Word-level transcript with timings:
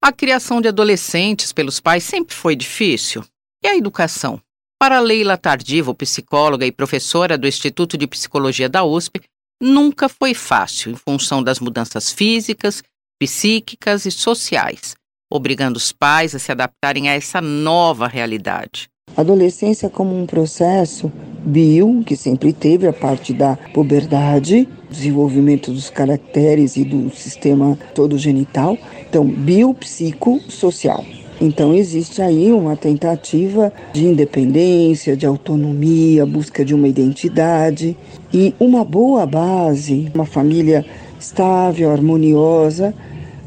A 0.00 0.12
criação 0.12 0.60
de 0.60 0.68
adolescentes 0.68 1.52
pelos 1.52 1.80
pais 1.80 2.04
sempre 2.04 2.34
foi 2.34 2.54
difícil. 2.54 3.24
E 3.62 3.66
a 3.66 3.76
educação? 3.76 4.40
Para 4.80 5.00
Leila 5.00 5.36
Tardivo, 5.36 5.92
psicóloga 5.92 6.64
e 6.64 6.70
professora 6.70 7.36
do 7.36 7.48
Instituto 7.48 7.98
de 7.98 8.06
Psicologia 8.06 8.68
da 8.68 8.84
USP, 8.84 9.20
nunca 9.60 10.08
foi 10.08 10.34
fácil 10.34 10.92
em 10.92 10.94
função 10.94 11.42
das 11.42 11.58
mudanças 11.58 12.12
físicas, 12.12 12.80
psíquicas 13.20 14.06
e 14.06 14.12
sociais, 14.12 14.94
obrigando 15.28 15.76
os 15.76 15.90
pais 15.90 16.32
a 16.32 16.38
se 16.38 16.52
adaptarem 16.52 17.08
a 17.08 17.14
essa 17.14 17.40
nova 17.40 18.06
realidade. 18.06 18.88
A 19.16 19.22
adolescência 19.22 19.90
como 19.90 20.16
um 20.16 20.26
processo 20.26 21.10
bio, 21.48 22.02
que 22.04 22.14
sempre 22.16 22.52
teve 22.52 22.86
a 22.86 22.92
parte 22.92 23.32
da 23.32 23.56
puberdade, 23.74 24.68
desenvolvimento 24.90 25.72
dos 25.72 25.90
caracteres 25.90 26.76
e 26.76 26.84
do 26.84 27.10
sistema 27.10 27.78
todo 27.94 28.18
genital. 28.18 28.76
Então, 29.08 29.24
biopsicossocial. 29.24 31.04
Então 31.40 31.72
existe 31.72 32.20
aí 32.20 32.50
uma 32.50 32.76
tentativa 32.76 33.72
de 33.92 34.04
independência, 34.04 35.16
de 35.16 35.24
autonomia, 35.24 36.26
busca 36.26 36.64
de 36.64 36.74
uma 36.74 36.88
identidade 36.88 37.96
e 38.34 38.52
uma 38.58 38.84
boa 38.84 39.24
base, 39.24 40.10
uma 40.12 40.26
família 40.26 40.84
estável, 41.18 41.92
harmoniosa, 41.92 42.92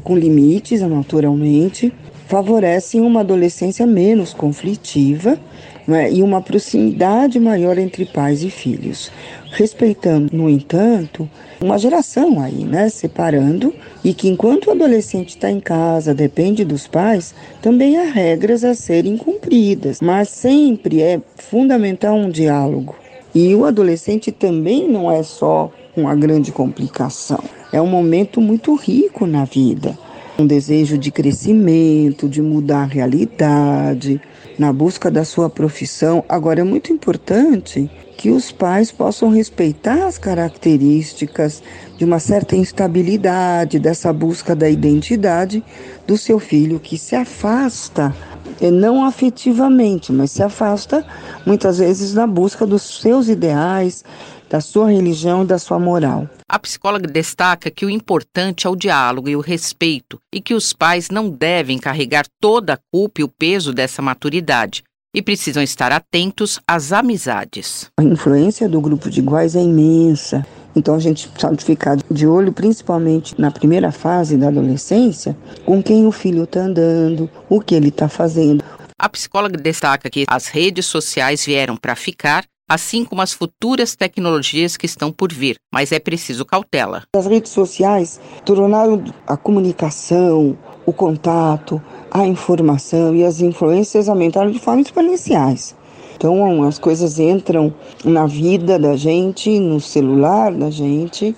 com 0.02 0.16
limites 0.16 0.80
naturalmente, 0.80 1.92
favorecem 2.26 3.02
uma 3.02 3.20
adolescência 3.20 3.86
menos 3.86 4.32
conflitiva 4.32 5.38
né, 5.86 6.12
e 6.12 6.22
uma 6.22 6.40
proximidade 6.40 7.38
maior 7.38 7.78
entre 7.78 8.04
pais 8.04 8.42
e 8.42 8.50
filhos, 8.50 9.10
respeitando, 9.52 10.34
no 10.36 10.48
entanto, 10.48 11.28
uma 11.60 11.78
geração 11.78 12.40
aí, 12.40 12.64
né, 12.64 12.88
separando 12.88 13.74
e 14.04 14.14
que 14.14 14.28
enquanto 14.28 14.66
o 14.66 14.70
adolescente 14.70 15.30
está 15.30 15.50
em 15.50 15.60
casa, 15.60 16.14
depende 16.14 16.64
dos 16.64 16.86
pais, 16.86 17.34
também 17.60 17.98
há 17.98 18.04
regras 18.04 18.64
a 18.64 18.74
serem 18.74 19.16
cumpridas, 19.16 20.00
mas 20.00 20.28
sempre 20.28 21.02
é 21.02 21.20
fundamental 21.36 22.16
um 22.16 22.30
diálogo. 22.30 22.96
E 23.34 23.54
o 23.54 23.64
adolescente 23.64 24.30
também 24.30 24.88
não 24.88 25.10
é 25.10 25.22
só 25.22 25.72
uma 25.96 26.14
grande 26.14 26.52
complicação, 26.52 27.42
é 27.72 27.80
um 27.80 27.86
momento 27.86 28.40
muito 28.40 28.74
rico 28.74 29.26
na 29.26 29.44
vida 29.44 29.96
um 30.42 30.46
desejo 30.46 30.98
de 30.98 31.10
crescimento, 31.10 32.28
de 32.28 32.42
mudar 32.42 32.82
a 32.82 32.86
realidade, 32.86 34.20
na 34.58 34.72
busca 34.72 35.10
da 35.10 35.24
sua 35.24 35.48
profissão. 35.48 36.24
Agora, 36.28 36.60
é 36.60 36.64
muito 36.64 36.92
importante 36.92 37.90
que 38.16 38.30
os 38.30 38.52
pais 38.52 38.92
possam 38.92 39.30
respeitar 39.30 40.06
as 40.06 40.18
características 40.18 41.62
de 41.96 42.04
uma 42.04 42.18
certa 42.18 42.54
instabilidade, 42.54 43.78
dessa 43.78 44.12
busca 44.12 44.54
da 44.54 44.68
identidade 44.68 45.62
do 46.06 46.16
seu 46.16 46.38
filho 46.38 46.78
que 46.78 46.98
se 46.98 47.16
afasta, 47.16 48.14
não 48.60 49.04
afetivamente, 49.04 50.12
mas 50.12 50.30
se 50.30 50.42
afasta 50.42 51.04
muitas 51.46 51.78
vezes 51.78 52.14
na 52.14 52.26
busca 52.26 52.66
dos 52.66 53.00
seus 53.00 53.28
ideais, 53.28 54.04
da 54.52 54.60
sua 54.60 54.90
religião 54.90 55.44
e 55.44 55.46
da 55.46 55.58
sua 55.58 55.78
moral. 55.78 56.28
A 56.46 56.58
psicóloga 56.58 57.08
destaca 57.08 57.70
que 57.70 57.86
o 57.86 57.90
importante 57.90 58.66
é 58.66 58.70
o 58.70 58.76
diálogo 58.76 59.26
e 59.26 59.34
o 59.34 59.40
respeito 59.40 60.20
e 60.30 60.42
que 60.42 60.52
os 60.52 60.74
pais 60.74 61.08
não 61.08 61.30
devem 61.30 61.78
carregar 61.78 62.26
toda 62.38 62.74
a 62.74 62.78
culpa 62.92 63.22
e 63.22 63.24
o 63.24 63.28
peso 63.28 63.72
dessa 63.72 64.02
maturidade 64.02 64.84
e 65.16 65.22
precisam 65.22 65.62
estar 65.62 65.90
atentos 65.90 66.60
às 66.68 66.92
amizades. 66.92 67.90
A 67.98 68.04
influência 68.04 68.68
do 68.68 68.78
grupo 68.78 69.08
de 69.08 69.20
iguais 69.20 69.56
é 69.56 69.62
imensa. 69.62 70.46
Então 70.76 70.96
a 70.96 70.98
gente 70.98 71.28
precisa 71.28 71.56
ficar 71.56 71.96
de 72.10 72.26
olho, 72.26 72.52
principalmente 72.52 73.38
na 73.40 73.50
primeira 73.50 73.90
fase 73.90 74.36
da 74.36 74.48
adolescência, 74.48 75.34
com 75.64 75.82
quem 75.82 76.06
o 76.06 76.12
filho 76.12 76.44
está 76.44 76.60
andando, 76.60 77.30
o 77.48 77.58
que 77.58 77.74
ele 77.74 77.88
está 77.88 78.06
fazendo. 78.06 78.62
A 78.98 79.08
psicóloga 79.08 79.56
destaca 79.56 80.10
que 80.10 80.24
as 80.28 80.46
redes 80.46 80.86
sociais 80.86 81.44
vieram 81.44 81.76
para 81.76 81.96
ficar 81.96 82.44
assim 82.68 83.04
como 83.04 83.22
as 83.22 83.32
futuras 83.32 83.94
tecnologias 83.94 84.76
que 84.76 84.86
estão 84.86 85.12
por 85.12 85.32
vir, 85.32 85.56
mas 85.72 85.92
é 85.92 85.98
preciso 85.98 86.44
cautela. 86.44 87.02
As 87.14 87.26
redes 87.26 87.52
sociais 87.52 88.20
tornaram 88.44 89.02
a 89.26 89.36
comunicação, 89.36 90.56
o 90.86 90.92
contato, 90.92 91.80
a 92.10 92.26
informação 92.26 93.14
e 93.14 93.24
as 93.24 93.40
influências 93.40 94.08
aumentaram 94.08 94.50
de 94.50 94.58
forma 94.58 94.80
exponenciais. 94.80 95.74
Então 96.16 96.62
as 96.62 96.78
coisas 96.78 97.18
entram 97.18 97.74
na 98.04 98.26
vida 98.26 98.78
da 98.78 98.96
gente, 98.96 99.58
no 99.58 99.80
celular 99.80 100.52
da 100.52 100.70
gente. 100.70 101.34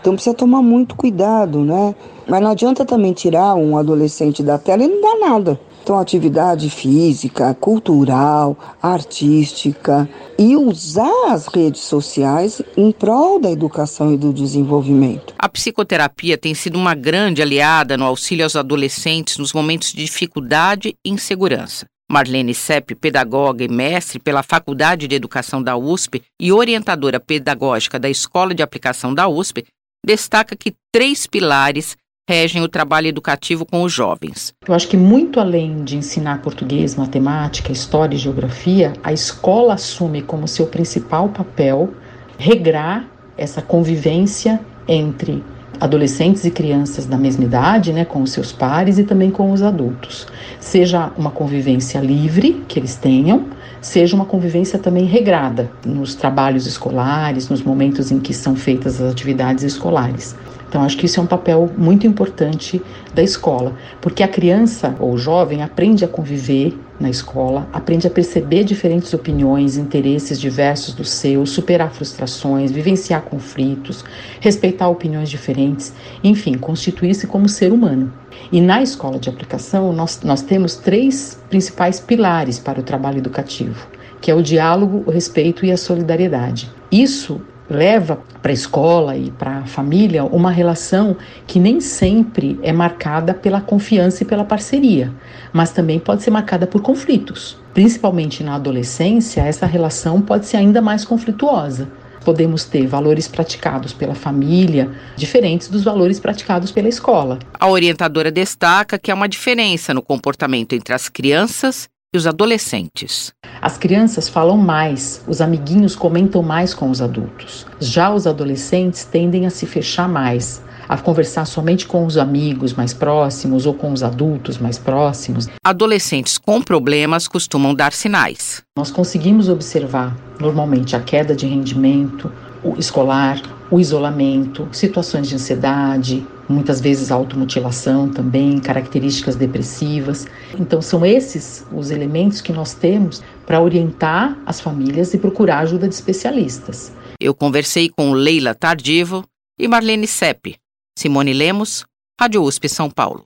Então 0.00 0.14
precisa 0.14 0.34
tomar 0.34 0.60
muito 0.60 0.96
cuidado, 0.96 1.60
né? 1.60 1.94
Mas 2.28 2.40
não 2.40 2.50
adianta 2.50 2.84
também 2.84 3.12
tirar 3.12 3.54
um 3.54 3.78
adolescente 3.78 4.42
da 4.42 4.58
tela 4.58 4.82
e 4.82 4.88
não 4.88 5.00
dá 5.00 5.28
nada. 5.28 5.60
Então, 5.84 5.98
atividade 5.98 6.70
física, 6.70 7.52
cultural, 7.52 8.56
artística 8.82 10.08
e 10.38 10.56
usar 10.56 11.26
as 11.28 11.46
redes 11.46 11.82
sociais 11.82 12.62
em 12.74 12.90
prol 12.90 13.38
da 13.38 13.50
educação 13.50 14.10
e 14.10 14.16
do 14.16 14.32
desenvolvimento. 14.32 15.34
A 15.38 15.46
psicoterapia 15.46 16.38
tem 16.38 16.54
sido 16.54 16.78
uma 16.78 16.94
grande 16.94 17.42
aliada 17.42 17.98
no 17.98 18.06
auxílio 18.06 18.46
aos 18.46 18.56
adolescentes 18.56 19.36
nos 19.36 19.52
momentos 19.52 19.92
de 19.92 20.02
dificuldade 20.06 20.96
e 21.04 21.10
insegurança. 21.10 21.84
Marlene 22.10 22.54
Sepp, 22.54 22.94
pedagoga 22.94 23.62
e 23.62 23.68
mestre 23.68 24.18
pela 24.18 24.42
Faculdade 24.42 25.06
de 25.06 25.14
Educação 25.14 25.62
da 25.62 25.76
USP 25.76 26.22
e 26.40 26.50
orientadora 26.50 27.20
pedagógica 27.20 27.98
da 27.98 28.08
Escola 28.08 28.54
de 28.54 28.62
Aplicação 28.62 29.14
da 29.14 29.28
USP, 29.28 29.66
destaca 30.02 30.56
que 30.56 30.72
três 30.90 31.26
pilares 31.26 31.94
regem 32.28 32.62
o 32.62 32.68
trabalho 32.68 33.06
educativo 33.06 33.66
com 33.66 33.82
os 33.82 33.92
jovens. 33.92 34.54
Eu 34.66 34.74
acho 34.74 34.88
que 34.88 34.96
muito 34.96 35.38
além 35.38 35.84
de 35.84 35.96
ensinar 35.96 36.40
português, 36.40 36.94
matemática, 36.94 37.70
história 37.70 38.14
e 38.14 38.18
geografia, 38.18 38.94
a 39.02 39.12
escola 39.12 39.74
assume 39.74 40.22
como 40.22 40.48
seu 40.48 40.66
principal 40.66 41.28
papel 41.28 41.92
regrar 42.38 43.06
essa 43.36 43.60
convivência 43.60 44.60
entre 44.88 45.44
adolescentes 45.80 46.44
e 46.44 46.50
crianças 46.50 47.04
da 47.04 47.18
mesma 47.18 47.44
idade, 47.44 47.92
né, 47.92 48.04
com 48.04 48.22
os 48.22 48.30
seus 48.30 48.52
pares 48.52 48.96
e 48.96 49.04
também 49.04 49.30
com 49.30 49.52
os 49.52 49.60
adultos. 49.60 50.26
Seja 50.60 51.10
uma 51.18 51.30
convivência 51.30 51.98
livre 51.98 52.64
que 52.68 52.78
eles 52.78 52.96
tenham, 52.96 53.48
seja 53.82 54.14
uma 54.16 54.24
convivência 54.24 54.78
também 54.78 55.04
regrada 55.04 55.70
nos 55.84 56.14
trabalhos 56.14 56.66
escolares, 56.66 57.48
nos 57.48 57.60
momentos 57.60 58.10
em 58.10 58.18
que 58.18 58.32
são 58.32 58.56
feitas 58.56 59.00
as 59.00 59.12
atividades 59.12 59.64
escolares. 59.64 60.34
Então, 60.74 60.82
acho 60.82 60.96
que 60.96 61.06
isso 61.06 61.20
é 61.20 61.22
um 61.22 61.26
papel 61.26 61.70
muito 61.78 62.04
importante 62.04 62.82
da 63.14 63.22
escola, 63.22 63.76
porque 64.00 64.24
a 64.24 64.28
criança 64.28 64.96
ou 64.98 65.12
o 65.12 65.16
jovem 65.16 65.62
aprende 65.62 66.04
a 66.04 66.08
conviver 66.08 66.76
na 66.98 67.08
escola, 67.08 67.68
aprende 67.72 68.08
a 68.08 68.10
perceber 68.10 68.64
diferentes 68.64 69.14
opiniões, 69.14 69.76
interesses 69.76 70.40
diversos 70.40 70.92
dos 70.92 71.10
seus, 71.10 71.50
superar 71.50 71.92
frustrações, 71.92 72.72
vivenciar 72.72 73.22
conflitos, 73.22 74.04
respeitar 74.40 74.88
opiniões 74.88 75.30
diferentes, 75.30 75.94
enfim, 76.24 76.54
constituir-se 76.54 77.28
como 77.28 77.48
ser 77.48 77.72
humano. 77.72 78.12
E 78.50 78.60
na 78.60 78.82
escola 78.82 79.16
de 79.16 79.28
aplicação, 79.28 79.92
nós, 79.92 80.22
nós 80.24 80.42
temos 80.42 80.74
três 80.74 81.40
principais 81.48 82.00
pilares 82.00 82.58
para 82.58 82.80
o 82.80 82.82
trabalho 82.82 83.18
educativo, 83.18 83.86
que 84.20 84.28
é 84.28 84.34
o 84.34 84.42
diálogo, 84.42 85.04
o 85.06 85.12
respeito 85.12 85.64
e 85.64 85.70
a 85.70 85.76
solidariedade. 85.76 86.68
Isso 86.90 87.40
leva 87.68 88.18
para 88.42 88.52
a 88.52 88.54
escola 88.54 89.16
e 89.16 89.30
para 89.30 89.58
a 89.58 89.66
família 89.66 90.24
uma 90.24 90.50
relação 90.50 91.16
que 91.46 91.58
nem 91.58 91.80
sempre 91.80 92.58
é 92.62 92.72
marcada 92.72 93.32
pela 93.32 93.60
confiança 93.60 94.22
e 94.22 94.26
pela 94.26 94.44
parceria, 94.44 95.12
mas 95.52 95.70
também 95.70 95.98
pode 95.98 96.22
ser 96.22 96.30
marcada 96.30 96.66
por 96.66 96.82
conflitos. 96.82 97.58
Principalmente 97.72 98.44
na 98.44 98.54
adolescência, 98.54 99.42
essa 99.42 99.66
relação 99.66 100.20
pode 100.20 100.46
ser 100.46 100.58
ainda 100.58 100.80
mais 100.80 101.04
conflituosa. 101.04 101.88
Podemos 102.24 102.64
ter 102.64 102.86
valores 102.86 103.28
praticados 103.28 103.92
pela 103.92 104.14
família 104.14 104.90
diferentes 105.16 105.68
dos 105.68 105.84
valores 105.84 106.18
praticados 106.18 106.70
pela 106.70 106.88
escola. 106.88 107.38
A 107.58 107.68
orientadora 107.68 108.30
destaca 108.30 108.98
que 108.98 109.10
há 109.10 109.14
uma 109.14 109.28
diferença 109.28 109.92
no 109.92 110.00
comportamento 110.00 110.72
entre 110.72 110.94
as 110.94 111.08
crianças 111.08 111.88
e 112.14 112.16
os 112.16 112.28
adolescentes. 112.28 113.32
As 113.60 113.76
crianças 113.76 114.28
falam 114.28 114.56
mais, 114.56 115.22
os 115.26 115.40
amiguinhos 115.40 115.96
comentam 115.96 116.42
mais 116.42 116.72
com 116.72 116.88
os 116.88 117.02
adultos. 117.02 117.66
Já 117.80 118.14
os 118.14 118.26
adolescentes 118.26 119.04
tendem 119.04 119.46
a 119.46 119.50
se 119.50 119.66
fechar 119.66 120.08
mais, 120.08 120.62
a 120.88 120.96
conversar 120.96 121.44
somente 121.44 121.86
com 121.86 122.06
os 122.06 122.16
amigos 122.16 122.72
mais 122.72 122.94
próximos 122.94 123.66
ou 123.66 123.74
com 123.74 123.92
os 123.92 124.02
adultos 124.02 124.58
mais 124.58 124.78
próximos. 124.78 125.48
Adolescentes 125.64 126.38
com 126.38 126.62
problemas 126.62 127.26
costumam 127.26 127.74
dar 127.74 127.92
sinais. 127.92 128.62
Nós 128.76 128.92
conseguimos 128.92 129.48
observar 129.48 130.16
normalmente 130.38 130.94
a 130.94 131.00
queda 131.00 131.34
de 131.34 131.46
rendimento 131.46 132.30
escolar, 132.78 133.40
o 133.70 133.80
isolamento, 133.80 134.68
situações 134.72 135.28
de 135.28 135.34
ansiedade, 135.34 136.26
muitas 136.48 136.80
vezes 136.80 137.10
automutilação 137.10 138.08
também, 138.08 138.58
características 138.58 139.36
depressivas. 139.36 140.26
Então 140.58 140.80
são 140.82 141.04
esses 141.04 141.66
os 141.72 141.90
elementos 141.90 142.40
que 142.40 142.52
nós 142.52 142.74
temos 142.74 143.22
para 143.46 143.60
orientar 143.60 144.38
as 144.46 144.60
famílias 144.60 145.14
e 145.14 145.18
procurar 145.18 145.60
ajuda 145.60 145.88
de 145.88 145.94
especialistas. 145.94 146.92
Eu 147.20 147.34
conversei 147.34 147.88
com 147.88 148.12
Leila 148.12 148.54
Tardivo 148.54 149.24
e 149.58 149.66
Marlene 149.68 150.06
Sepp. 150.06 150.56
Simone 150.98 151.32
Lemos, 151.32 151.84
Rádio 152.20 152.42
USP 152.42 152.68
São 152.68 152.90
Paulo. 152.90 153.24